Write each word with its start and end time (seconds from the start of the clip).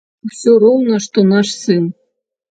Усё 0.27 0.53
роўна 0.63 0.95
што 1.05 1.27
наш 1.35 1.53
сын. 1.61 1.83